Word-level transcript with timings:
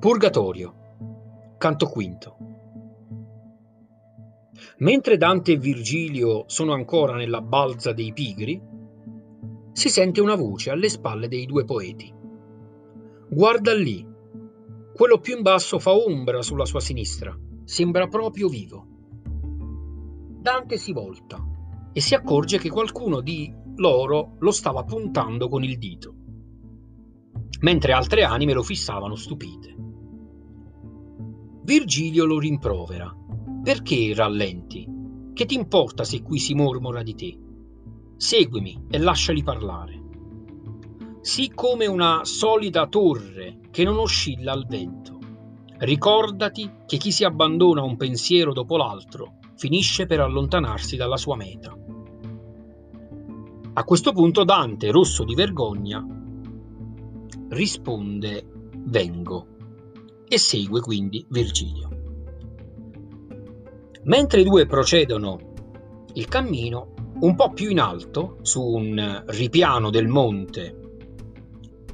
Purgatorio, 0.00 1.56
canto 1.58 1.86
quinto. 1.86 2.36
Mentre 4.78 5.18
Dante 5.18 5.52
e 5.52 5.56
Virgilio 5.58 6.44
sono 6.46 6.72
ancora 6.72 7.16
nella 7.16 7.42
balza 7.42 7.92
dei 7.92 8.10
pigri, 8.14 8.58
si 9.72 9.90
sente 9.90 10.22
una 10.22 10.36
voce 10.36 10.70
alle 10.70 10.88
spalle 10.88 11.28
dei 11.28 11.44
due 11.44 11.66
poeti. 11.66 12.10
Guarda 13.28 13.74
lì, 13.74 14.02
quello 14.94 15.18
più 15.18 15.36
in 15.36 15.42
basso 15.42 15.78
fa 15.78 15.92
ombra 15.92 16.40
sulla 16.40 16.64
sua 16.64 16.80
sinistra, 16.80 17.38
sembra 17.64 18.08
proprio 18.08 18.48
vivo. 18.48 18.86
Dante 20.40 20.78
si 20.78 20.94
volta 20.94 21.46
e 21.92 22.00
si 22.00 22.14
accorge 22.14 22.56
che 22.56 22.70
qualcuno 22.70 23.20
di 23.20 23.54
loro 23.76 24.36
lo 24.38 24.50
stava 24.50 24.82
puntando 24.82 25.50
con 25.50 25.62
il 25.62 25.76
dito, 25.76 26.14
mentre 27.60 27.92
altre 27.92 28.24
anime 28.24 28.54
lo 28.54 28.62
fissavano 28.62 29.14
stupite. 29.14 29.88
Virgilio 31.70 32.24
lo 32.24 32.40
rimprovera. 32.40 33.14
Perché 33.62 34.12
rallenti? 34.12 34.84
Che 35.32 35.46
ti 35.46 35.54
importa 35.54 36.02
se 36.02 36.20
qui 36.20 36.40
si 36.40 36.52
mormora 36.52 37.04
di 37.04 37.14
te? 37.14 37.38
Seguimi 38.16 38.86
e 38.90 38.98
lasciali 38.98 39.44
parlare. 39.44 40.02
Sii 41.20 41.52
come 41.54 41.86
una 41.86 42.24
solida 42.24 42.88
torre 42.88 43.60
che 43.70 43.84
non 43.84 43.98
oscilla 43.98 44.50
al 44.50 44.66
vento. 44.66 45.18
Ricordati 45.78 46.68
che 46.86 46.96
chi 46.96 47.12
si 47.12 47.22
abbandona 47.22 47.84
un 47.84 47.96
pensiero 47.96 48.52
dopo 48.52 48.76
l'altro 48.76 49.38
finisce 49.54 50.06
per 50.06 50.18
allontanarsi 50.18 50.96
dalla 50.96 51.16
sua 51.16 51.36
meta. 51.36 51.72
A 53.74 53.84
questo 53.84 54.10
punto 54.10 54.42
Dante, 54.42 54.90
rosso 54.90 55.22
di 55.22 55.36
vergogna, 55.36 56.04
risponde 57.50 58.44
vengo 58.86 59.58
e 60.32 60.38
segue 60.38 60.80
quindi 60.80 61.26
Virgilio. 61.28 61.88
Mentre 64.04 64.42
i 64.42 64.44
due 64.44 64.64
procedono 64.64 65.54
il 66.12 66.28
cammino, 66.28 66.94
un 67.22 67.34
po' 67.34 67.50
più 67.50 67.68
in 67.68 67.80
alto, 67.80 68.38
su 68.42 68.62
un 68.62 69.24
ripiano 69.26 69.90
del 69.90 70.06
monte 70.06 70.76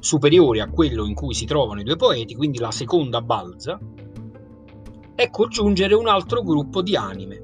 superiore 0.01 0.61
a 0.61 0.69
quello 0.69 1.07
in 1.07 1.15
cui 1.15 1.33
si 1.33 1.47
trovano 1.47 1.81
i 1.81 1.85
due 1.85 1.97
poeti, 1.97 2.35
quindi 2.35 2.59
la 2.59 2.71
seconda 2.71 3.23
balza, 3.23 3.81
ecco 5.15 5.49
giungere 5.49 5.95
un 5.95 6.07
altro 6.07 6.43
gruppo 6.43 6.83
di 6.83 6.95
anime 6.95 7.43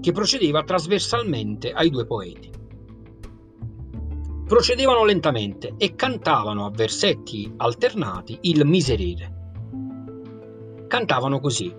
che 0.00 0.10
procedeva 0.10 0.64
trasversalmente 0.64 1.70
ai 1.70 1.88
due 1.88 2.04
poeti. 2.04 2.50
Procedevano 4.44 5.04
lentamente 5.04 5.74
e 5.78 5.94
cantavano 5.94 6.66
a 6.66 6.70
versetti 6.70 7.50
alternati 7.58 8.38
il 8.42 8.66
miserere 8.66 9.41
cantavano 10.92 11.40
così. 11.40 11.74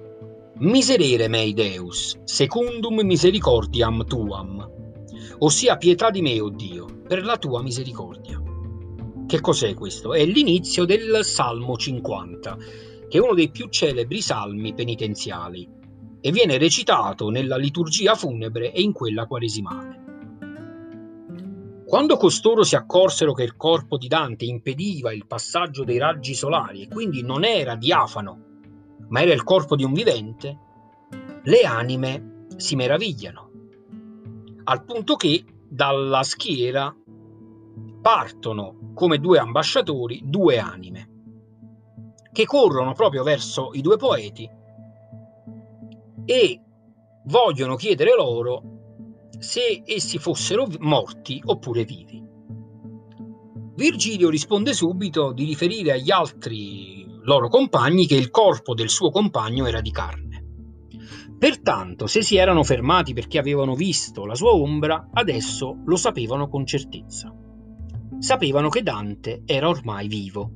Miserere 0.56 1.28
mei 1.28 1.53
Deus, 1.53 2.19
secundum 2.23 3.02
misericordiam 3.02 4.03
tuam, 4.05 4.67
ossia 5.38 5.78
pietà 5.78 6.09
di 6.09 6.23
me, 6.23 6.39
o 6.39 6.45
oh 6.45 6.50
Dio, 6.50 6.88
per 7.08 7.23
la 7.23 7.38
tua 7.38 7.61
misericordia. 7.61 8.42
Che 9.28 9.39
cos'è 9.39 9.75
questo? 9.75 10.16
È 10.16 10.25
l'inizio 10.25 10.86
del 10.86 11.20
Salmo 11.23 11.78
50, 11.78 12.58
che 13.08 13.17
è 13.20 13.22
uno 13.22 13.36
dei 13.36 13.52
più 13.52 13.67
celebri 13.70 14.20
salmi 14.20 14.73
penitenziali 14.73 15.70
e 16.20 16.31
viene 16.31 16.58
recitato 16.58 17.30
nella 17.30 17.58
liturgia 17.58 18.16
funebre 18.16 18.72
e 18.72 18.81
in 18.81 18.94
quella 18.94 19.27
quaresimale. 19.27 20.02
Quando 21.86 22.17
costoro 22.17 22.64
si 22.64 22.75
accorsero 22.75 23.33
che 23.33 23.44
il 23.44 23.55
corpo 23.58 24.00
di 24.00 24.08
Dante 24.08 24.45
impediva 24.45 25.14
il 25.14 25.27
passaggio 25.27 25.83
dei 25.83 26.00
raggi 26.00 26.33
solari 26.33 26.81
e 26.81 26.88
quindi 26.88 27.22
non 27.22 27.44
era 27.44 27.75
diafano 27.75 28.53
ma 29.14 29.22
era 29.22 29.31
il 29.31 29.44
corpo 29.44 29.75
di 29.75 29.83
un 29.83 29.94
vivente, 29.94 30.58
le 31.43 31.61
anime 31.61 32.48
si 32.58 32.76
meravigliano, 32.76 33.52
al 34.64 34.83
punto 34.83 35.15
che 35.15 35.45
dalla 35.70 36.23
schiera 36.23 36.93
partono 38.02 38.92
come 38.95 39.20
due 39.20 39.38
ambasciatori 39.38 40.23
due 40.26 40.58
anime, 40.58 41.10
che 42.32 42.45
corrono 42.45 42.93
proprio 42.93 43.21
verso 43.21 43.70
i 43.73 43.82
due 43.82 43.98
poeti 43.98 44.49
e 46.26 46.61
vogliono 47.26 47.76
chiedere 47.76 48.15
loro 48.15 48.64
se 49.38 49.83
essi 49.86 50.17
fossero 50.17 50.65
morti 50.80 51.39
oppure 51.45 51.83
vivi. 51.83 52.20
Virgilio 53.76 54.30
risponde 54.30 54.73
subito 54.73 55.33
di 55.33 55.45
riferire 55.45 55.92
agli 55.92 56.09
altri 56.09 57.02
loro 57.23 57.48
compagni 57.48 58.06
che 58.06 58.16
il 58.16 58.30
corpo 58.30 58.73
del 58.73 58.89
suo 58.89 59.10
compagno 59.10 59.66
era 59.66 59.82
di 59.82 59.92
carne. 59.92 60.45
Pertanto, 61.38 62.08
se 62.08 62.22
si 62.22 62.36
erano 62.36 62.64
fermati 62.64 63.14
perché 63.14 63.38
avevano 63.38 63.76
visto 63.76 64.26
la 64.26 64.36
sua 64.36 64.52
ombra, 64.52 65.10
adesso 65.14 65.78
lo 65.86 65.95
sapevano 65.95 66.48
con 66.48 66.66
certezza. 66.66 67.33
Sapevano 68.20 68.70
che 68.70 68.83
Dante 68.83 69.44
era 69.45 69.67
ormai 69.67 70.08
vivo. 70.08 70.52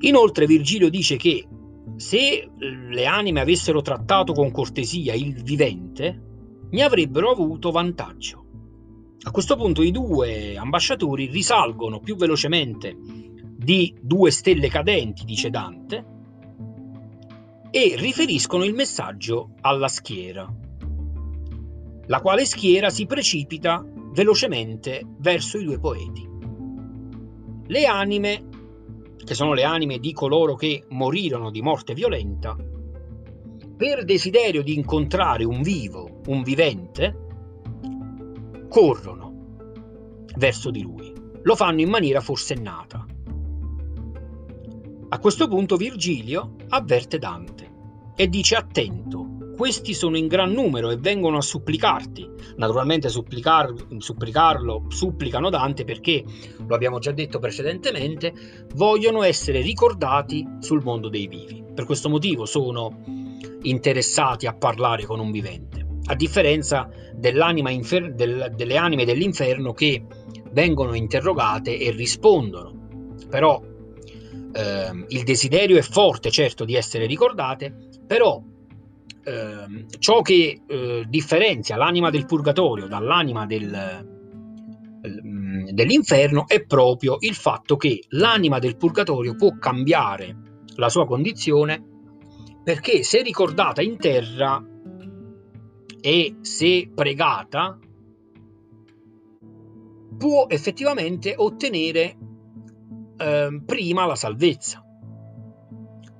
Inoltre 0.00 0.46
Virgilio 0.46 0.90
dice 0.90 1.16
che 1.16 1.46
se 1.96 2.50
le 2.58 3.06
anime 3.06 3.40
avessero 3.40 3.80
trattato 3.80 4.32
con 4.32 4.50
cortesia 4.50 5.14
il 5.14 5.42
vivente, 5.42 6.22
ne 6.70 6.82
avrebbero 6.82 7.30
avuto 7.30 7.70
vantaggio. 7.70 8.44
A 9.22 9.30
questo 9.30 9.56
punto 9.56 9.82
i 9.82 9.90
due 9.90 10.56
ambasciatori 10.56 11.26
risalgono 11.26 12.00
più 12.00 12.16
velocemente 12.16 12.96
di 13.64 13.96
due 14.00 14.30
stelle 14.30 14.68
cadenti, 14.68 15.24
dice 15.24 15.50
Dante, 15.50 16.04
e 17.70 17.94
riferiscono 17.96 18.62
il 18.62 18.74
messaggio 18.74 19.54
alla 19.62 19.88
schiera, 19.88 20.48
la 22.06 22.20
quale 22.20 22.44
schiera 22.44 22.90
si 22.90 23.06
precipita 23.06 23.84
velocemente 24.12 25.02
verso 25.18 25.58
i 25.58 25.64
due 25.64 25.80
poeti. 25.80 26.28
Le 27.66 27.86
anime, 27.86 28.48
che 29.24 29.34
sono 29.34 29.54
le 29.54 29.64
anime 29.64 29.98
di 29.98 30.12
coloro 30.12 30.54
che 30.54 30.84
morirono 30.90 31.50
di 31.50 31.62
morte 31.62 31.94
violenta, 31.94 32.54
per 33.76 34.04
desiderio 34.04 34.62
di 34.62 34.74
incontrare 34.74 35.42
un 35.44 35.62
vivo, 35.62 36.20
un 36.26 36.42
vivente, 36.42 37.22
corrono 38.68 39.32
verso 40.36 40.70
di 40.70 40.82
lui. 40.82 41.12
Lo 41.42 41.56
fanno 41.56 41.80
in 41.80 41.88
maniera 41.88 42.20
forsennata. 42.20 43.04
A 45.14 45.20
questo 45.20 45.46
punto 45.46 45.76
Virgilio 45.76 46.56
avverte 46.70 47.18
Dante 47.18 47.70
e 48.16 48.26
dice 48.28 48.56
attento, 48.56 49.52
questi 49.56 49.94
sono 49.94 50.16
in 50.16 50.26
gran 50.26 50.50
numero 50.50 50.90
e 50.90 50.96
vengono 50.96 51.36
a 51.36 51.40
supplicarti. 51.40 52.28
Naturalmente 52.56 53.08
supplicar, 53.08 53.72
supplicarlo, 53.98 54.86
supplicano 54.88 55.50
Dante 55.50 55.84
perché, 55.84 56.24
lo 56.66 56.74
abbiamo 56.74 56.98
già 56.98 57.12
detto 57.12 57.38
precedentemente, 57.38 58.66
vogliono 58.74 59.22
essere 59.22 59.60
ricordati 59.60 60.44
sul 60.58 60.82
mondo 60.82 61.08
dei 61.08 61.28
vivi. 61.28 61.62
Per 61.72 61.84
questo 61.84 62.08
motivo 62.08 62.44
sono 62.44 63.04
interessati 63.62 64.48
a 64.48 64.54
parlare 64.56 65.04
con 65.04 65.20
un 65.20 65.30
vivente, 65.30 65.86
a 66.06 66.16
differenza 66.16 66.90
infer- 67.22 68.14
del, 68.14 68.52
delle 68.56 68.76
anime 68.76 69.04
dell'inferno 69.04 69.74
che 69.74 70.04
vengono 70.50 70.92
interrogate 70.92 71.78
e 71.78 71.92
rispondono. 71.92 72.72
Però 73.30 73.72
eh, 74.54 75.04
il 75.08 75.24
desiderio 75.24 75.76
è 75.76 75.82
forte, 75.82 76.30
certo, 76.30 76.64
di 76.64 76.76
essere 76.76 77.06
ricordate, 77.06 77.74
però 78.06 78.40
eh, 79.24 79.86
ciò 79.98 80.22
che 80.22 80.60
eh, 80.66 81.04
differenzia 81.08 81.76
l'anima 81.76 82.10
del 82.10 82.26
purgatorio 82.26 82.86
dall'anima 82.86 83.46
del, 83.46 84.06
mm, 85.06 85.68
dell'inferno 85.70 86.46
è 86.46 86.64
proprio 86.64 87.16
il 87.20 87.34
fatto 87.34 87.76
che 87.76 88.04
l'anima 88.10 88.58
del 88.58 88.76
purgatorio 88.76 89.34
può 89.34 89.56
cambiare 89.58 90.36
la 90.76 90.88
sua 90.88 91.06
condizione 91.06 91.82
perché 92.62 93.02
se 93.02 93.22
ricordata 93.22 93.82
in 93.82 93.96
terra 93.96 94.62
e 96.00 96.36
se 96.42 96.90
pregata 96.94 97.78
può 100.18 100.46
effettivamente 100.48 101.34
ottenere 101.36 102.16
eh, 103.16 103.62
prima 103.64 104.06
la 104.06 104.16
salvezza. 104.16 104.84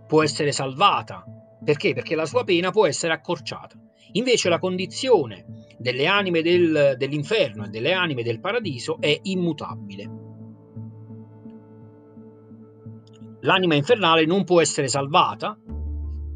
Può 0.06 0.22
essere 0.22 0.52
salvata. 0.52 1.24
Perché? 1.64 1.94
Perché 1.94 2.14
la 2.14 2.26
sua 2.26 2.44
pena 2.44 2.70
può 2.70 2.86
essere 2.86 3.12
accorciata. 3.12 3.78
Invece 4.12 4.48
la 4.48 4.58
condizione 4.58 5.44
delle 5.78 6.06
anime 6.06 6.42
del, 6.42 6.94
dell'inferno 6.96 7.64
e 7.64 7.68
delle 7.68 7.92
anime 7.92 8.22
del 8.22 8.40
paradiso 8.40 9.00
è 9.00 9.18
immutabile. 9.22 10.10
L'anima 13.40 13.74
infernale 13.74 14.24
non 14.24 14.44
può 14.44 14.60
essere 14.60 14.88
salvata, 14.88 15.58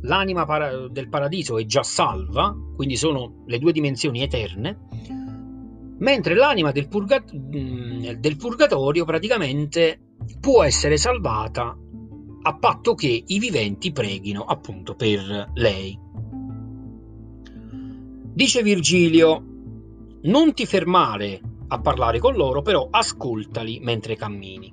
l'anima 0.03 0.45
para- 0.45 0.89
del 0.89 1.09
paradiso 1.09 1.59
è 1.59 1.65
già 1.65 1.83
salva, 1.83 2.55
quindi 2.75 2.97
sono 2.97 3.45
le 3.47 3.59
due 3.59 3.73
dimensioni 3.73 4.23
eterne, 4.23 4.79
mentre 5.99 6.35
l'anima 6.35 6.73
del, 6.73 6.89
purgat- 6.89 7.35
del 7.35 8.37
purgatorio 8.37 9.05
praticamente 9.05 10.01
può 10.41 10.63
essere 10.63 10.97
salvata 10.97 11.77
a 12.41 12.57
patto 12.57 12.95
che 12.95 13.25
i 13.27 13.39
viventi 13.39 13.93
preghino 13.93 14.45
appunto 14.45 14.95
per 14.95 15.51
lei. 15.55 15.99
Dice 18.33 18.63
Virgilio, 18.63 19.45
non 20.23 20.55
ti 20.55 20.65
fermare 20.65 21.41
a 21.69 21.81
parlare 21.81 22.19
con 22.19 22.35
loro, 22.35 22.63
però 22.63 22.89
ascoltali 22.91 23.81
mentre 23.81 24.17
cammini. 24.17 24.73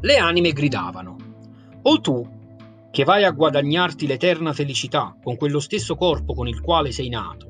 Le 0.00 0.16
anime 0.16 0.52
gridavano, 0.52 1.16
o 1.82 2.00
tu, 2.00 2.38
che 2.90 3.04
vai 3.04 3.24
a 3.24 3.30
guadagnarti 3.32 4.06
l'eterna 4.06 4.52
felicità 4.52 5.16
con 5.22 5.36
quello 5.36 5.60
stesso 5.60 5.96
corpo 5.96 6.34
con 6.34 6.48
il 6.48 6.60
quale 6.60 6.92
sei 6.92 7.08
nato, 7.08 7.49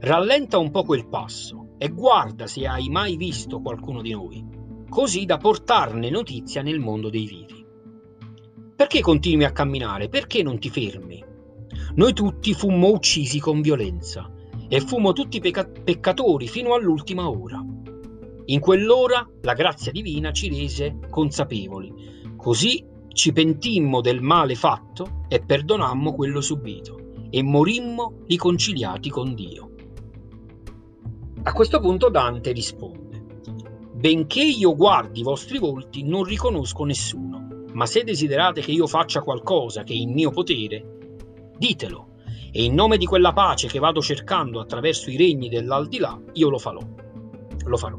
rallenta 0.00 0.58
un 0.58 0.70
po' 0.70 0.84
quel 0.84 1.08
passo 1.08 1.70
e 1.78 1.88
guarda 1.88 2.46
se 2.46 2.66
hai 2.66 2.88
mai 2.88 3.16
visto 3.16 3.60
qualcuno 3.60 4.00
di 4.00 4.12
noi, 4.12 4.44
così 4.88 5.24
da 5.24 5.38
portarne 5.38 6.10
notizia 6.10 6.62
nel 6.62 6.78
mondo 6.78 7.10
dei 7.10 7.26
vivi. 7.26 7.66
Perché 8.76 9.00
continui 9.00 9.44
a 9.44 9.52
camminare? 9.52 10.08
Perché 10.08 10.42
non 10.42 10.58
ti 10.58 10.70
fermi? 10.70 11.24
Noi 11.96 12.12
tutti 12.12 12.54
fummo 12.54 12.90
uccisi 12.90 13.40
con 13.40 13.60
violenza 13.60 14.30
e 14.68 14.80
fummo 14.80 15.12
tutti 15.12 15.40
pecca- 15.40 15.68
peccatori 15.68 16.46
fino 16.46 16.74
all'ultima 16.74 17.28
ora. 17.28 17.64
In 18.46 18.60
quell'ora 18.60 19.28
la 19.42 19.52
grazia 19.52 19.90
divina 19.90 20.30
ci 20.30 20.48
rese 20.48 20.98
consapevoli, 21.10 21.92
così 22.36 22.84
ci 23.12 23.32
pentimmo 23.32 24.00
del 24.00 24.20
male 24.20 24.54
fatto 24.54 25.24
e 25.28 25.40
perdonammo 25.40 26.14
quello 26.14 26.40
subito 26.40 27.14
e 27.30 27.42
morimmo 27.42 28.22
riconciliati 28.26 29.10
con 29.10 29.34
Dio. 29.34 29.72
A 31.48 31.52
questo 31.54 31.80
punto 31.80 32.10
Dante 32.10 32.52
risponde, 32.52 33.24
benché 33.94 34.42
io 34.42 34.76
guardi 34.76 35.20
i 35.20 35.22
vostri 35.22 35.58
volti 35.58 36.02
non 36.02 36.22
riconosco 36.22 36.84
nessuno, 36.84 37.64
ma 37.72 37.86
se 37.86 38.04
desiderate 38.04 38.60
che 38.60 38.70
io 38.70 38.86
faccia 38.86 39.22
qualcosa 39.22 39.82
che 39.82 39.94
è 39.94 39.96
in 39.96 40.12
mio 40.12 40.30
potere, 40.30 41.16
ditelo 41.56 42.16
e 42.52 42.64
in 42.64 42.74
nome 42.74 42.98
di 42.98 43.06
quella 43.06 43.32
pace 43.32 43.66
che 43.66 43.78
vado 43.78 44.02
cercando 44.02 44.60
attraverso 44.60 45.08
i 45.08 45.16
regni 45.16 45.48
dell'aldilà, 45.48 46.20
io 46.34 46.50
lo 46.50 46.58
farò. 46.58 46.82
Lo 47.64 47.76
farò. 47.78 47.98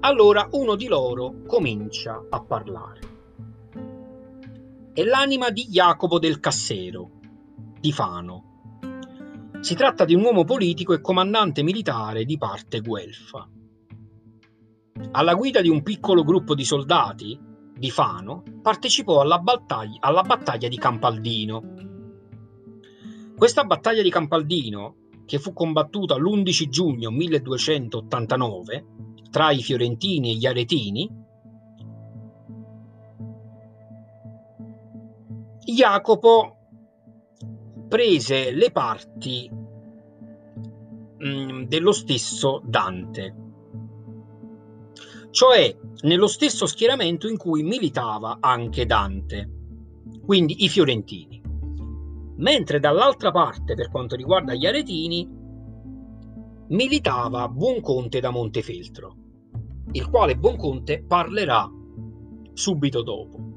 Allora 0.00 0.48
uno 0.50 0.74
di 0.74 0.88
loro 0.88 1.42
comincia 1.46 2.20
a 2.28 2.42
parlare. 2.42 3.00
È 4.92 5.04
l'anima 5.04 5.50
di 5.50 5.68
Jacopo 5.68 6.18
del 6.18 6.40
Cassero, 6.40 7.10
di 7.78 7.92
Fano. 7.92 8.47
Si 9.60 9.74
tratta 9.74 10.04
di 10.04 10.14
un 10.14 10.22
uomo 10.22 10.44
politico 10.44 10.94
e 10.94 11.00
comandante 11.00 11.62
militare 11.62 12.24
di 12.24 12.38
parte 12.38 12.80
guelfa. 12.80 13.48
Alla 15.12 15.34
guida 15.34 15.60
di 15.60 15.68
un 15.68 15.82
piccolo 15.82 16.22
gruppo 16.22 16.54
di 16.54 16.64
soldati 16.64 17.38
di 17.76 17.90
Fano 17.90 18.42
partecipò 18.62 19.20
alla 19.20 19.38
battaglia, 19.38 19.98
alla 20.00 20.22
battaglia 20.22 20.68
di 20.68 20.78
Campaldino, 20.78 21.76
questa 23.36 23.62
battaglia 23.64 24.02
di 24.02 24.10
Campaldino, 24.10 24.96
che 25.24 25.38
fu 25.38 25.52
combattuta 25.52 26.16
l'11 26.16 26.68
giugno 26.68 27.10
1289 27.10 28.86
tra 29.30 29.50
i 29.52 29.62
fiorentini 29.62 30.30
e 30.30 30.34
gli 30.34 30.46
aretini, 30.46 31.08
Jacopo 35.60 36.57
prese 37.88 38.52
le 38.52 38.70
parti 38.70 39.50
mh, 41.18 41.62
dello 41.64 41.92
stesso 41.92 42.62
Dante, 42.64 43.34
cioè 45.30 45.76
nello 46.02 46.26
stesso 46.26 46.66
schieramento 46.66 47.28
in 47.28 47.36
cui 47.36 47.62
militava 47.62 48.38
anche 48.40 48.86
Dante, 48.86 49.50
quindi 50.24 50.64
i 50.64 50.68
fiorentini 50.68 51.38
mentre 52.38 52.78
dall'altra 52.80 53.30
parte, 53.30 53.74
per 53.74 53.90
quanto 53.90 54.16
riguarda 54.16 54.54
gli 54.54 54.66
aretini, 54.66 55.28
militava 56.68 57.48
Buonconte 57.48 58.20
da 58.20 58.30
Montefeltro, 58.30 59.16
il 59.92 60.08
quale 60.08 60.36
Buonconte 60.36 61.02
parlerà 61.02 61.68
subito 62.52 63.02
dopo. 63.02 63.47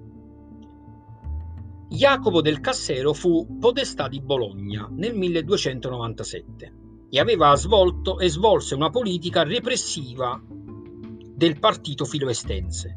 Jacopo 1.94 2.40
del 2.40 2.62
Cassero 2.62 3.12
fu 3.12 3.58
podestà 3.60 4.08
di 4.08 4.22
Bologna 4.22 4.88
nel 4.90 5.14
1297 5.14 6.74
e 7.10 7.20
aveva 7.20 7.54
svolto 7.56 8.18
e 8.18 8.30
svolse 8.30 8.76
una 8.76 8.90
politica 8.90 9.44
repressiva 9.44 10.42
del 10.42 11.60
partito 11.60 12.06
filoestense. 12.06 12.96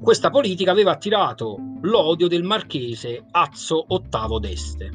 Questa 0.00 0.30
politica 0.30 0.72
aveva 0.72 0.90
attirato 0.90 1.58
l'odio 1.82 2.26
del 2.26 2.42
marchese 2.42 3.24
Azzo 3.30 3.86
VIII 3.88 4.40
d'Este. 4.40 4.90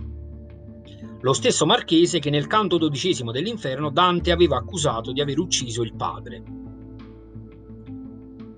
Lo 1.22 1.32
stesso 1.32 1.66
marchese 1.66 2.20
che 2.20 2.30
nel 2.30 2.48
canto 2.48 2.78
dodicesimo 2.78 3.32
dell'inferno 3.32 3.90
Dante 3.90 4.32
aveva 4.32 4.58
accusato 4.58 5.14
di 5.14 5.22
aver 5.22 5.40
ucciso 5.40 5.82
il 5.82 5.96
padre. 5.96 6.44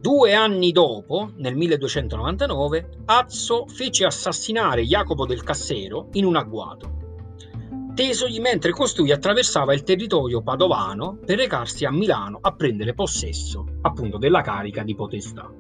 Due 0.06 0.36
anni 0.36 0.72
dopo, 0.72 1.31
nel 1.38 1.56
1299, 1.56 2.90
Azzo 3.06 3.66
fece 3.66 4.06
assassinare 4.06 4.84
Jacopo 4.84 5.25
del 5.25 5.42
Cassero 5.42 6.10
in 6.12 6.25
un 6.25 6.36
agguato, 6.36 7.90
tesogli 7.96 8.40
mentre 8.40 8.69
costui 8.69 9.12
attraversava 9.12 9.74
il 9.74 9.81
territorio 9.81 10.44
padovano 10.44 11.18
per 11.25 11.38
recarsi 11.38 11.86
a 11.86 11.92
Milano 11.92 12.38
a 12.40 12.54
prendere 12.54 12.94
possesso 12.94 13.66
appunto 13.81 14.19
della 14.19 14.42
carica 14.42 14.84
di 14.84 14.94
potestà. 14.94 15.52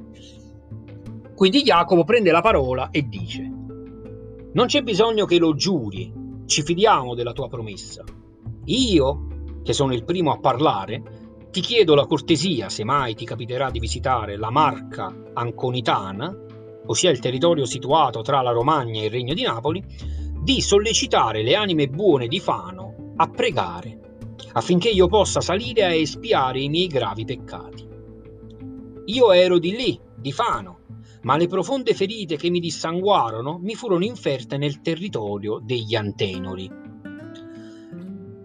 Quindi 1.33 1.63
Jacopo 1.63 2.03
prende 2.03 2.29
la 2.29 2.41
parola 2.41 2.91
e 2.91 3.01
dice, 3.01 3.41
non 4.53 4.67
c'è 4.67 4.83
bisogno 4.83 5.25
che 5.25 5.39
lo 5.39 5.55
giuri, 5.55 6.13
ci 6.45 6.61
fidiamo 6.61 7.15
della 7.15 7.33
tua 7.33 7.47
promessa. 7.47 8.03
Io, 8.65 9.27
che 9.63 9.73
sono 9.73 9.91
il 9.95 10.05
primo 10.05 10.31
a 10.31 10.37
parlare, 10.37 11.14
ti 11.55 11.61
chiedo 11.61 11.95
la 11.95 12.05
cortesia, 12.05 12.67
se 12.67 12.83
mai 12.83 13.15
ti 13.15 13.23
capiterà 13.23 13.71
di 13.71 13.79
visitare 13.79 14.35
la 14.35 14.49
Marca 14.49 15.15
Anconitana, 15.35 16.35
ossia 16.87 17.09
il 17.09 17.19
territorio 17.19 17.63
situato 17.63 18.21
tra 18.23 18.41
la 18.41 18.51
Romagna 18.51 18.99
e 18.99 19.05
il 19.05 19.09
Regno 19.09 19.33
di 19.33 19.43
Napoli, 19.43 19.81
di 20.43 20.59
sollecitare 20.59 21.43
le 21.43 21.55
anime 21.55 21.87
buone 21.87 22.27
di 22.27 22.41
Fano 22.41 23.13
a 23.15 23.29
pregare, 23.29 24.17
affinché 24.51 24.89
io 24.89 25.07
possa 25.07 25.39
salire 25.39 25.85
a 25.85 25.93
espiare 25.93 26.59
i 26.59 26.67
miei 26.67 26.87
gravi 26.87 27.23
peccati. 27.23 27.87
Io 29.05 29.31
ero 29.31 29.57
di 29.57 29.77
lì, 29.77 29.97
di 30.13 30.33
Fano, 30.33 30.79
ma 31.21 31.37
le 31.37 31.47
profonde 31.47 31.93
ferite 31.93 32.35
che 32.35 32.49
mi 32.49 32.59
dissanguarono 32.59 33.59
mi 33.59 33.75
furono 33.75 34.03
inferte 34.03 34.57
nel 34.57 34.81
territorio 34.81 35.61
degli 35.63 35.95
Antenori. 35.95 36.69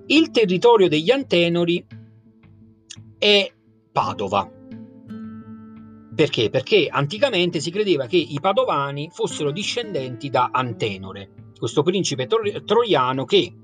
Il 0.07 0.31
territorio 0.31 0.89
degli 0.89 1.11
Antenori 1.11 1.99
è 3.21 3.53
Padova. 3.93 4.51
Perché? 6.15 6.49
Perché 6.49 6.89
anticamente 6.91 7.61
si 7.61 7.71
credeva 7.71 8.07
che 8.07 8.17
i 8.17 8.39
padovani 8.41 9.11
fossero 9.13 9.51
discendenti 9.51 10.31
da 10.31 10.49
Antenore, 10.51 11.53
questo 11.59 11.83
principe 11.83 12.27
troiano 12.27 13.27
che, 13.27 13.55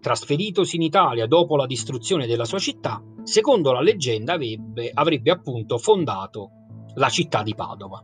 trasferitosi 0.00 0.76
in 0.76 0.82
Italia 0.82 1.26
dopo 1.26 1.54
la 1.56 1.66
distruzione 1.66 2.26
della 2.26 2.46
sua 2.46 2.58
città, 2.58 3.02
secondo 3.24 3.72
la 3.72 3.82
leggenda 3.82 4.32
avrebbe, 4.32 4.90
avrebbe 4.94 5.30
appunto 5.30 5.76
fondato 5.76 6.50
la 6.94 7.10
città 7.10 7.42
di 7.42 7.54
Padova. 7.54 8.02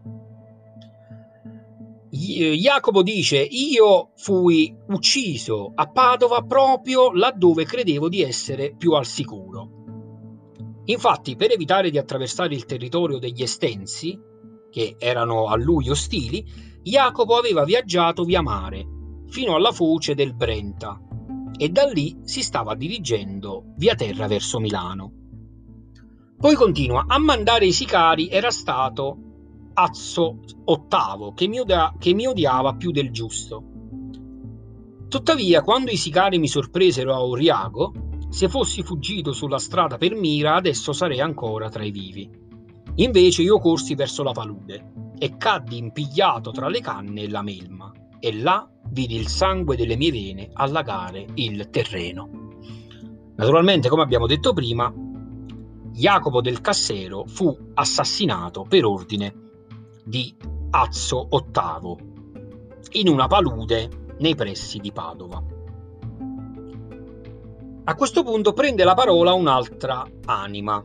Jacopo 2.11 3.03
dice 3.03 3.39
io 3.39 4.11
fui 4.17 4.77
ucciso 4.89 5.73
a 5.75 5.89
Padova 5.89 6.43
proprio 6.43 7.11
laddove 7.13 7.65
credevo 7.65 8.11
di 8.11 8.21
essere 8.21 8.75
più 8.77 8.93
al 8.93 9.07
sicuro. 9.07 9.80
Infatti 10.91 11.37
per 11.37 11.53
evitare 11.53 11.91
di 11.91 11.99
attraversare 11.99 12.55
il 12.55 12.65
territorio 12.65 13.19
degli 13.19 13.43
Estensi, 13.43 14.19
che 14.71 14.97
erano 14.99 15.47
a 15.47 15.57
lui 15.57 15.89
ostili, 15.89 16.45
Jacopo 16.83 17.37
aveva 17.37 17.65
viaggiato 17.65 18.25
via 18.25 18.43
mare 18.43 18.87
fino 19.29 19.55
alla 19.55 19.71
foce 19.71 20.15
del 20.15 20.35
Brenta 20.35 21.01
e 21.57 21.69
da 21.69 21.85
lì 21.85 22.19
si 22.25 22.43
stava 22.43 22.75
dirigendo 22.75 23.73
via 23.77 23.95
terra 23.95 24.27
verso 24.27 24.59
Milano. 24.59 25.13
Poi 26.37 26.55
continua, 26.57 27.05
a 27.07 27.19
mandare 27.19 27.67
i 27.67 27.73
sicari 27.73 28.29
era 28.29 28.51
stato 28.51 29.19
Azzo 29.75 30.41
VIII 30.65 31.33
che 31.35 31.47
mi, 31.47 31.61
odia- 31.61 31.95
che 31.99 32.15
mi 32.15 32.27
odiava 32.27 32.75
più 32.75 32.91
del 32.91 33.13
giusto. 33.13 33.63
Tuttavia, 35.09 35.63
quando 35.63 35.91
i 35.93 35.97
sicari 35.97 36.39
mi 36.39 36.49
sorpresero 36.49 37.13
a 37.13 37.23
Oriago, 37.23 37.93
se 38.31 38.49
fossi 38.49 38.83
fuggito 38.83 39.33
sulla 39.33 39.59
strada 39.59 39.99
per 39.99 40.15
Mira, 40.15 40.55
adesso 40.55 40.93
sarei 40.93 41.21
ancora 41.21 41.69
tra 41.69 41.85
i 41.85 41.91
vivi. 41.91 42.31
Invece 42.97 43.43
io 43.43 43.59
corsi 43.59 43.95
verso 43.95 44.23
la 44.23 44.33
palude 44.33 44.93
e 45.19 45.37
caddi 45.37 45.77
impigliato 45.79 46.51
tra 46.51 46.69
le 46.69 46.81
canne 46.81 47.23
e 47.23 47.29
la 47.29 47.43
melma, 47.43 47.93
e 48.19 48.33
là 48.41 48.69
vidi 48.91 49.17
il 49.17 49.29
sangue 49.29 49.77
delle 49.77 49.97
mie 49.97 50.13
vene 50.13 50.49
allagare 50.53 51.27
il 51.35 51.69
terreno. 51.71 52.29
Naturalmente, 53.37 53.89
come 53.89 54.03
abbiamo 54.03 54.27
detto 54.27 54.53
prima, 54.53 54.93
Jacopo 55.93 56.41
del 56.41 56.61
Cassero 56.61 57.25
fu 57.27 57.57
assassinato 57.75 58.65
per 58.69 58.85
ordine 58.85 59.35
di 60.05 60.35
Azzo 60.71 61.29
VIII 61.31 62.09
in 62.93 63.09
una 63.09 63.27
palude 63.27 64.15
nei 64.19 64.35
pressi 64.35 64.79
di 64.79 64.93
Padova. 64.93 65.43
A 67.91 67.97
questo 67.97 68.23
punto 68.23 68.53
prende 68.53 68.85
la 68.85 68.95
parola 68.95 69.33
un'altra 69.33 70.09
anima. 70.27 70.81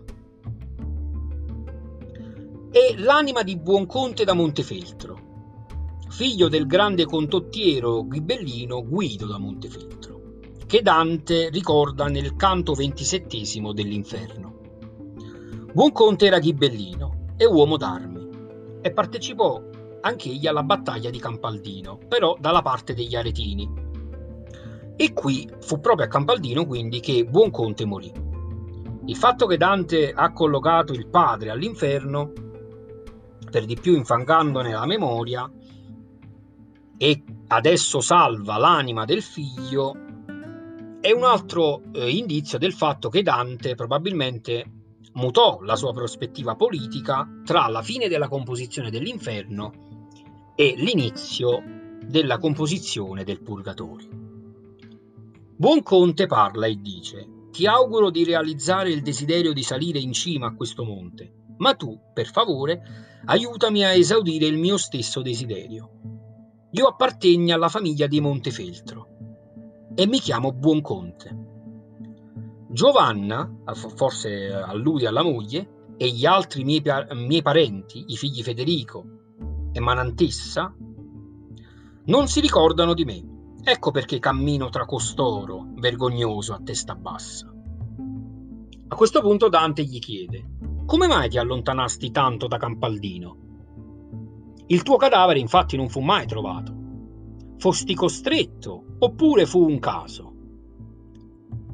È 2.72 2.96
l'anima 2.98 3.44
di 3.44 3.60
Buonconte 3.60 4.24
da 4.24 4.34
Montefeltro, 4.34 5.20
figlio 6.10 6.48
del 6.48 6.66
grande 6.66 7.06
condottiero 7.06 8.08
ghibellino 8.08 8.84
Guido 8.84 9.28
da 9.28 9.38
Montefeltro, 9.38 10.20
che 10.66 10.82
Dante 10.82 11.50
ricorda 11.50 12.08
nel 12.08 12.36
canto 12.36 12.74
ventisettesimo 12.74 13.72
dell'Inferno. 13.72 14.62
Buonconte 15.74 16.26
era 16.26 16.40
ghibellino 16.40 17.34
e 17.38 17.46
uomo 17.46 17.78
d'armi 17.78 18.30
e 18.82 18.92
partecipò 18.92 19.62
anch'egli 20.02 20.48
alla 20.48 20.64
battaglia 20.64 21.12
di 21.12 21.20
Campaldino, 21.20 22.00
però 22.08 22.36
dalla 22.40 22.64
parte 22.64 22.96
degli 22.96 23.16
Aretini. 23.16 23.85
E 24.98 25.14
qui 25.14 25.50
fu 25.60 25.80
proprio 25.80 26.06
a 26.06 26.10
Campaldino 26.10 26.66
quindi 26.66 27.02
che 27.02 27.26
Buonconte 27.26 27.86
morì. 27.86 28.12
Il 29.08 29.16
fatto 29.18 29.46
che 29.46 29.58
Dante 29.58 30.12
ha 30.12 30.32
collocato 30.32 30.94
il 30.94 31.08
padre 31.08 31.50
all'inferno, 31.50 32.32
per 33.52 33.66
di 33.66 33.78
più 33.80 33.94
infangandone 33.96 34.72
la 34.72 34.86
memoria, 34.86 35.52
e 36.98 37.24
adesso 37.48 38.00
salva 38.00 38.58
l'anima 38.58 39.06
del 39.06 39.22
figlio, 39.22 39.94
è 41.02 41.12
un 41.12 41.24
altro 41.24 41.84
eh, 41.92 42.10
indizio 42.10 42.58
del 42.58 42.74
fatto 42.74 43.10
che 43.10 43.22
Dante 43.22 43.76
probabilmente 43.76 44.66
mutò 45.14 45.60
la 45.62 45.76
sua 45.76 45.94
prospettiva 45.94 46.56
politica 46.56 47.28
tra 47.44 47.68
la 47.68 47.82
fine 47.82 48.08
della 48.08 48.28
composizione 48.28 48.90
dell'inferno 48.90 49.72
e 50.56 50.74
l'inizio 50.78 51.62
della 52.02 52.38
composizione 52.38 53.24
del 53.24 53.42
purgatorio. 53.42 54.25
Buonconte 55.58 56.26
parla 56.26 56.66
e 56.66 56.82
dice: 56.82 57.48
Ti 57.50 57.66
auguro 57.66 58.10
di 58.10 58.26
realizzare 58.26 58.90
il 58.90 59.02
desiderio 59.02 59.54
di 59.54 59.64
salire 59.64 60.00
in 60.00 60.12
cima 60.12 60.48
a 60.48 60.54
questo 60.54 60.84
monte, 60.84 61.54
ma 61.60 61.74
tu, 61.76 61.98
per 62.14 62.28
favore, 62.28 62.82
aiutami 63.24 63.86
a 63.86 63.94
esaudire 63.94 64.48
il 64.48 64.58
mio 64.58 64.76
stesso 64.76 65.22
desiderio. 65.22 65.92
Io 66.72 66.88
appartengo 66.88 67.54
alla 67.54 67.70
famiglia 67.70 68.06
di 68.06 68.20
Montefeltro 68.20 69.08
e 69.96 70.06
mi 70.06 70.20
chiamo 70.20 70.52
Buonconte. 70.52 71.38
Giovanna, 72.70 73.50
forse 73.96 74.52
allude 74.52 75.08
alla 75.08 75.24
moglie, 75.24 75.94
e 75.96 76.10
gli 76.10 76.26
altri 76.26 76.66
miei, 76.66 76.84
miei 77.14 77.42
parenti, 77.42 78.04
i 78.08 78.18
figli 78.18 78.44
Federico 78.44 79.06
e 79.72 79.80
Manantessa, 79.80 80.76
non 82.08 82.28
si 82.28 82.42
ricordano 82.42 82.94
di 82.94 83.06
me. 83.06 83.35
Ecco 83.68 83.90
perché 83.90 84.20
cammino 84.20 84.70
tra 84.70 84.86
costoro, 84.86 85.70
vergognoso 85.78 86.54
a 86.54 86.62
testa 86.64 86.94
bassa. 86.94 87.52
A 88.90 88.96
questo 88.96 89.22
punto 89.22 89.50
Dante 89.50 89.84
gli 89.84 89.98
chiede: 89.98 90.52
Come 90.86 91.08
mai 91.08 91.30
ti 91.30 91.40
allontanasti 91.40 92.12
tanto 92.12 92.46
da 92.46 92.58
Campaldino? 92.58 93.38
Il 94.68 94.84
tuo 94.84 94.98
cadavere 94.98 95.40
infatti 95.40 95.78
non 95.78 95.90
fu 95.90 96.02
mai 96.02 96.28
trovato. 96.28 96.74
Fosti 97.58 97.96
costretto 97.96 98.84
oppure 99.00 99.48
fu 99.48 99.68
un 99.68 99.80
caso? 99.80 100.34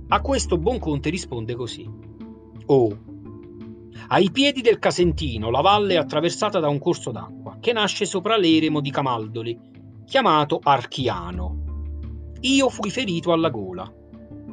A 0.08 0.22
questo 0.22 0.58
Bonconte 0.58 1.10
risponde 1.10 1.56
così. 1.56 1.90
Oh, 2.68 2.98
ai 4.08 4.32
piedi 4.32 4.62
del 4.62 4.80
Casentino 4.80 5.50
la 5.50 5.60
valle 5.60 5.96
è 5.96 5.98
attraversata 5.98 6.62
da 6.62 6.70
un 6.70 6.80
corso 6.80 7.12
d'acqua 7.12 7.58
che 7.60 7.74
nasce 7.74 8.06
sopra 8.06 8.38
l'eremo 8.38 8.80
di 8.80 8.92
Camaldoli, 8.92 9.60
chiamato 10.06 10.62
Archiano. 10.64 11.71
Io 12.42 12.70
fui 12.70 12.90
ferito 12.90 13.32
alla 13.32 13.50
gola. 13.50 13.92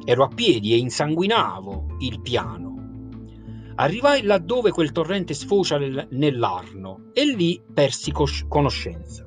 Ero 0.05 0.23
a 0.23 0.27
piedi 0.27 0.73
e 0.73 0.77
insanguinavo 0.77 1.97
il 1.99 2.21
piano. 2.21 2.67
Arrivai 3.75 4.21
laddove 4.23 4.71
quel 4.71 4.91
torrente 4.91 5.33
sfocia 5.33 5.77
nell'Arno 5.77 7.09
e 7.13 7.25
lì 7.25 7.61
persi 7.73 8.11
conoscenza. 8.47 9.23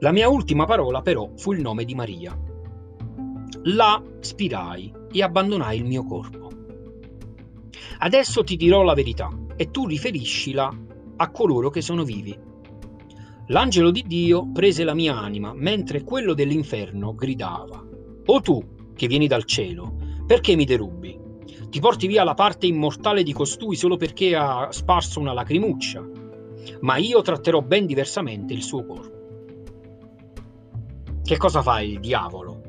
La 0.00 0.12
mia 0.12 0.28
ultima 0.28 0.66
parola 0.66 1.00
però 1.00 1.30
fu 1.36 1.52
il 1.52 1.62
nome 1.62 1.84
di 1.84 1.94
Maria. 1.94 2.38
Là 3.62 4.02
spirai 4.20 4.92
e 5.10 5.22
abbandonai 5.22 5.78
il 5.78 5.84
mio 5.86 6.04
corpo. 6.04 6.50
Adesso 7.98 8.44
ti 8.44 8.56
dirò 8.56 8.82
la 8.82 8.94
verità 8.94 9.30
e 9.56 9.70
tu 9.70 9.86
riferiscila 9.86 10.70
a 11.16 11.30
coloro 11.30 11.70
che 11.70 11.80
sono 11.80 12.04
vivi. 12.04 12.36
L'angelo 13.48 13.90
di 13.90 14.04
Dio 14.06 14.50
prese 14.50 14.84
la 14.84 14.94
mia 14.94 15.18
anima 15.18 15.52
mentre 15.52 16.02
quello 16.02 16.32
dell'inferno 16.32 17.14
gridava. 17.14 17.84
O 18.26 18.40
tu, 18.40 18.64
che 18.94 19.06
vieni 19.06 19.26
dal 19.26 19.44
cielo, 19.44 19.96
perché 20.26 20.56
mi 20.56 20.64
derubi? 20.64 21.20
Ti 21.68 21.80
porti 21.80 22.06
via 22.06 22.24
la 22.24 22.34
parte 22.34 22.66
immortale 22.66 23.22
di 23.22 23.34
costui 23.34 23.76
solo 23.76 23.96
perché 23.96 24.34
ha 24.34 24.68
sparso 24.70 25.20
una 25.20 25.34
lacrimuccia, 25.34 26.02
ma 26.80 26.96
io 26.96 27.20
tratterò 27.20 27.60
ben 27.60 27.84
diversamente 27.84 28.54
il 28.54 28.62
suo 28.62 28.86
corpo. 28.86 29.12
Che 31.22 31.36
cosa 31.36 31.60
fa 31.62 31.80
il 31.80 32.00
diavolo? 32.00 32.62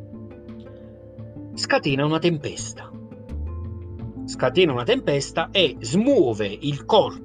scatena 1.53 2.03
una 2.03 2.19
tempesta. 2.19 2.91
Scatena 4.25 4.73
una 4.73 4.83
tempesta 4.83 5.49
e 5.51 5.77
smuove 5.79 6.47
il 6.47 6.83
corpo 6.83 7.24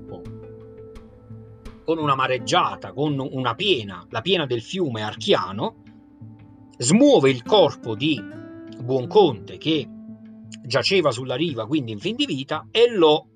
con 1.90 1.98
una 1.98 2.14
mareggiata, 2.14 2.92
con 2.92 3.18
una 3.18 3.56
piena, 3.56 4.06
la 4.10 4.20
piena 4.20 4.46
del 4.46 4.62
fiume 4.62 5.02
Archiano, 5.02 5.82
smuove 6.78 7.30
il 7.30 7.42
corpo 7.42 7.96
di 7.96 8.22
Buonconte 8.80 9.58
che 9.58 9.88
giaceva 10.62 11.10
sulla 11.10 11.34
riva, 11.34 11.66
quindi 11.66 11.90
in 11.90 11.98
fin 11.98 12.14
di 12.14 12.26
vita, 12.26 12.68
e 12.70 12.88
lo 12.94 13.26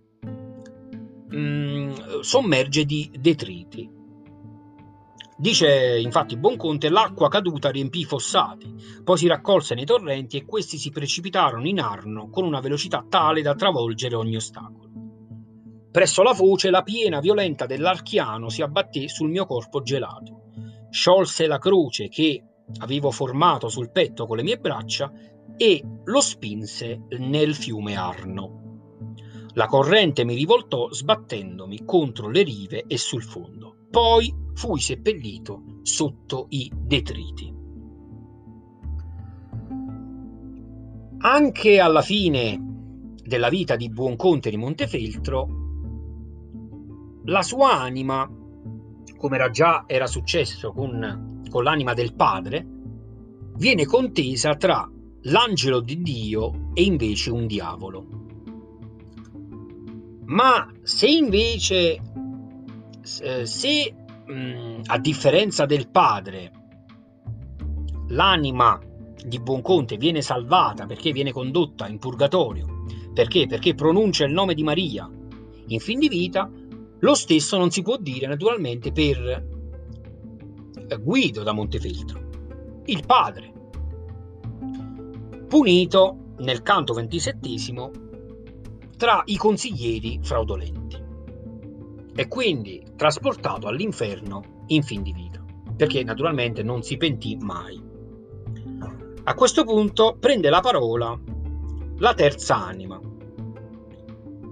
mm, 1.34 2.20
sommerge 2.20 2.84
di 2.84 3.10
detriti. 3.18 3.90
Dice 5.36 5.98
infatti 5.98 6.36
Bonconte 6.36 6.90
l'acqua 6.90 7.28
caduta 7.28 7.70
riempì 7.70 8.02
i 8.02 8.04
fossati, 8.04 8.72
poi 9.02 9.18
si 9.18 9.26
raccolse 9.26 9.74
nei 9.74 9.84
torrenti 9.84 10.36
e 10.36 10.44
questi 10.44 10.78
si 10.78 10.90
precipitarono 10.90 11.66
in 11.66 11.80
Arno 11.80 12.30
con 12.30 12.44
una 12.44 12.60
velocità 12.60 13.04
tale 13.08 13.42
da 13.42 13.56
travolgere 13.56 14.14
ogni 14.14 14.36
ostacolo. 14.36 14.83
Presso 15.94 16.24
la 16.24 16.34
foce 16.34 16.70
la 16.70 16.82
piena 16.82 17.20
violenta 17.20 17.66
dell'Archiano 17.66 18.48
si 18.48 18.62
abbatté 18.62 19.06
sul 19.06 19.30
mio 19.30 19.46
corpo 19.46 19.80
gelato, 19.80 20.46
sciolse 20.90 21.46
la 21.46 21.58
croce 21.58 22.08
che 22.08 22.42
avevo 22.78 23.12
formato 23.12 23.68
sul 23.68 23.92
petto 23.92 24.26
con 24.26 24.38
le 24.38 24.42
mie 24.42 24.58
braccia 24.58 25.12
e 25.56 25.80
lo 26.02 26.20
spinse 26.20 27.02
nel 27.20 27.54
fiume 27.54 27.94
Arno. 27.94 29.06
La 29.52 29.66
corrente 29.66 30.24
mi 30.24 30.34
rivoltò 30.34 30.92
sbattendomi 30.92 31.84
contro 31.84 32.28
le 32.28 32.42
rive 32.42 32.86
e 32.88 32.98
sul 32.98 33.22
fondo. 33.22 33.86
Poi 33.88 34.34
fui 34.54 34.80
seppellito 34.80 35.78
sotto 35.82 36.46
i 36.48 36.72
detriti. 36.74 37.54
Anche 41.18 41.78
alla 41.78 42.02
fine 42.02 42.58
della 43.22 43.48
vita 43.48 43.76
di 43.76 43.88
Buonconte 43.90 44.50
di 44.50 44.56
Montefeltro, 44.56 45.62
la 47.24 47.42
sua 47.42 47.80
anima, 47.80 48.28
come 49.16 49.36
era 49.36 49.50
già 49.50 49.84
era 49.86 50.06
successo 50.06 50.72
con, 50.72 51.42
con 51.48 51.62
l'anima 51.62 51.94
del 51.94 52.14
padre, 52.14 52.66
viene 53.56 53.86
contesa 53.86 54.56
tra 54.56 54.88
l'angelo 55.22 55.80
di 55.80 56.02
Dio 56.02 56.70
e 56.74 56.82
invece 56.82 57.30
un 57.30 57.46
diavolo. 57.46 58.06
Ma 60.26 60.70
se 60.82 61.06
invece 61.06 62.00
se 63.42 63.94
a 64.86 64.98
differenza 64.98 65.66
del 65.66 65.90
padre, 65.90 66.52
l'anima 68.08 68.80
di 69.26 69.38
Buonconte 69.40 69.96
viene 69.96 70.22
salvata 70.22 70.86
perché 70.86 71.12
viene 71.12 71.32
condotta 71.32 71.86
in 71.88 71.98
purgatorio, 71.98 72.84
perché? 73.12 73.46
Perché 73.46 73.74
pronuncia 73.74 74.24
il 74.24 74.32
nome 74.32 74.54
di 74.54 74.62
Maria 74.62 75.08
in 75.66 75.80
fin 75.80 75.98
di 75.98 76.08
vita, 76.08 76.50
lo 77.04 77.14
stesso 77.14 77.58
non 77.58 77.70
si 77.70 77.82
può 77.82 77.98
dire 77.98 78.26
naturalmente 78.26 78.90
per 78.90 79.18
eh, 80.88 80.96
Guido 80.96 81.42
da 81.42 81.52
Montefeltro, 81.52 82.82
il 82.86 83.04
padre, 83.04 83.52
punito 85.46 86.32
nel 86.38 86.62
canto 86.62 86.94
ventisettesimo 86.94 87.90
tra 88.96 89.22
i 89.26 89.36
consiglieri 89.36 90.18
fraudolenti. 90.22 91.02
E 92.16 92.26
quindi 92.26 92.82
trasportato 92.96 93.66
all'inferno 93.66 94.62
in 94.68 94.82
fin 94.82 95.02
di 95.02 95.12
vita, 95.12 95.44
perché 95.76 96.02
naturalmente 96.04 96.62
non 96.62 96.82
si 96.82 96.96
pentì 96.96 97.36
mai. 97.38 97.82
A 99.24 99.34
questo 99.34 99.64
punto 99.64 100.16
prende 100.18 100.48
la 100.48 100.60
parola 100.60 101.20
la 101.98 102.14
terza 102.14 102.56
anima, 102.56 102.98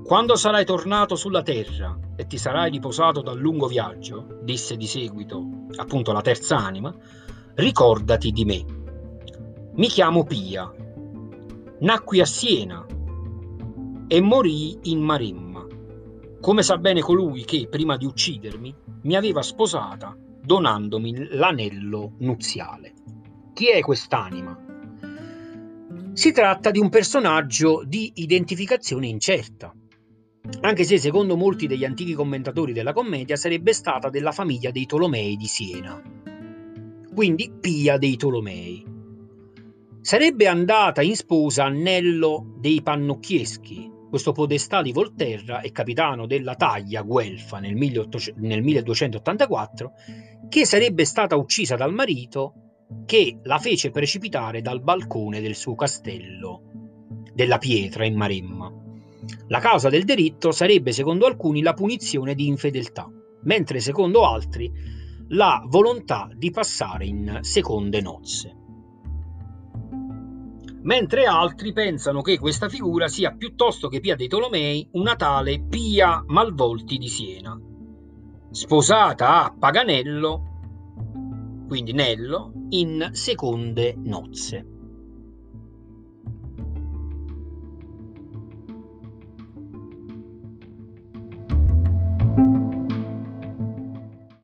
Quando 0.05 0.35
sarai 0.35 0.65
tornato 0.65 1.15
sulla 1.15 1.43
terra 1.43 1.97
e 2.17 2.27
ti 2.27 2.37
sarai 2.37 2.71
riposato 2.71 3.23
dal 3.23 3.39
lungo 3.39 3.69
viaggio, 3.69 4.41
disse 4.43 4.77
di 4.77 4.87
seguito 4.87 5.67
appunto 5.77 6.13
la 6.13 6.21
terza 6.21 6.57
anima, 6.57 6.95
ricordati 7.55 8.31
di 8.33 8.45
me. 8.45 8.65
Mi 9.75 9.87
chiamo 9.87 10.25
Pia, 10.25 10.71
nacqui 11.81 12.21
a 12.21 12.27
Siena 12.27 12.85
e 14.09 14.21
morì 14.21 14.79
in 14.91 15.01
Maremma, 15.01 15.67
come 16.41 16.63
sa 16.63 16.77
bene 16.79 17.01
colui 17.01 17.45
che, 17.45 17.69
prima 17.71 17.97
di 17.97 18.05
uccidermi, 18.05 18.75
mi 19.03 19.17
aveva 19.17 19.41
sposata 19.41 20.15
donandomi 20.43 21.29
l'anello 21.37 22.15
nuziale. 22.19 22.93
Chi 23.55 23.71
è 23.71 23.81
quest'anima? 23.81 24.59
Si 26.13 26.33
tratta 26.33 26.71
di 26.71 26.81
un 26.81 26.89
personaggio 26.91 27.83
di 27.87 28.11
identificazione 28.17 29.07
incerta, 29.07 29.73
anche 30.61 30.85
se 30.85 30.99
secondo 30.99 31.37
molti 31.37 31.67
degli 31.67 31.85
antichi 31.85 32.15
commentatori 32.15 32.73
della 32.73 32.93
commedia 32.93 33.37
sarebbe 33.37 33.73
stata 33.73 34.09
della 34.09 34.33
famiglia 34.33 34.71
dei 34.71 34.87
Tolomei 34.87 35.37
di 35.37 35.47
Siena, 35.47 36.03
quindi 37.15 37.53
Pia 37.61 37.97
dei 37.97 38.17
Tolomei. 38.17 38.85
Sarebbe 40.01 40.49
andata 40.49 41.01
in 41.01 41.15
sposa 41.15 41.65
a 41.65 41.69
Nello 41.69 42.57
dei 42.59 42.83
Pannocchieschi, 42.83 43.91
questo 44.09 44.33
podestà 44.33 44.83
di 44.83 44.93
Volterra 44.93 45.61
e 45.61 45.71
capitano 45.71 46.27
della 46.27 46.57
taglia 46.57 47.03
Guelfa 47.03 47.61
nel, 47.61 47.77
1800, 47.77 48.41
nel 48.41 48.63
1284, 48.63 49.93
che 50.49 50.67
sarebbe 50.67 51.05
stata 51.05 51.37
uccisa 51.37 51.77
dal 51.77 51.95
marito 51.95 52.55
che 53.07 53.39
la 53.45 53.59
fece 53.59 53.91
precipitare 53.91 54.61
dal 54.61 54.83
balcone 54.83 55.41
del 55.41 55.55
suo 55.55 55.75
castello 55.75 56.63
della 57.33 57.59
pietra 57.59 58.05
in 58.05 58.17
Maremma. 58.17 58.92
La 59.49 59.61
causa 59.61 59.89
del 59.89 60.05
delitto 60.05 60.53
sarebbe, 60.53 60.93
secondo 60.93 61.27
alcuni, 61.27 61.63
la 61.63 61.75
punizione 61.75 62.35
di 62.35 62.47
infedeltà, 62.47 63.09
mentre 63.43 63.81
secondo 63.81 64.27
altri 64.27 64.71
la 65.29 65.63
volontà 65.67 66.29
di 66.35 66.51
passare 66.51 67.07
in 67.07 67.39
seconde 67.43 68.01
nozze 68.01 68.57
mentre 70.83 71.25
altri 71.25 71.73
pensano 71.73 72.23
che 72.23 72.39
questa 72.39 72.69
figura 72.69 73.09
sia 73.09 73.33
piuttosto 73.33 73.89
che 73.89 74.01
Pia 74.01 74.17
dei 74.17 74.29
Tolomei 74.29 74.89
una 74.93 75.17
tale 75.17 75.63
Pia 75.63 76.23
Malvolti 76.27 76.97
di 76.99 77.09
Siena, 77.09 77.59
sposata 78.51 79.45
a 79.45 79.55
Paganello, 79.57 80.51
quindi 81.69 81.93
Nello, 81.93 82.53
in 82.71 83.11
seconde 83.13 83.95
nozze. 83.97 84.72